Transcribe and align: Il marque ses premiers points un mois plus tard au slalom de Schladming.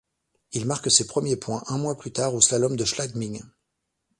Il 0.53 0.65
marque 0.65 0.89
ses 0.89 1.05
premiers 1.05 1.35
points 1.35 1.61
un 1.67 1.77
mois 1.77 1.95
plus 1.95 2.11
tard 2.11 2.33
au 2.33 2.41
slalom 2.41 2.75
de 2.75 2.85
Schladming. 2.85 3.43